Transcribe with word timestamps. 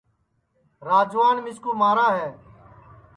راجوان 0.87 1.35
مِسکُو 1.45 1.71
مارا 1.81 2.07
ہے 2.17 2.29